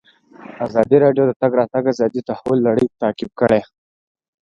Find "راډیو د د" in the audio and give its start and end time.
1.03-1.31